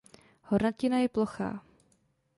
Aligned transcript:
Hornatina 0.51 1.03
je 1.03 1.09
plochá. 1.19 1.51